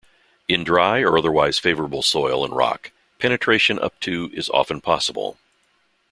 [0.47, 5.37] In dry or otherwise favorable soil and rock, penetration up to is often possible.